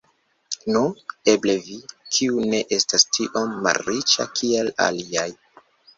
[0.75, 0.79] Nu,
[1.33, 1.77] eble vi,
[2.17, 5.29] kiu ne estas tiom malriĉa kiel aliaj.